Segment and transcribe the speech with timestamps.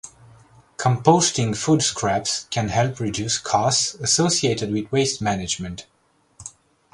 [0.77, 5.85] Composting food scraps can help reduce costs associated with waste management.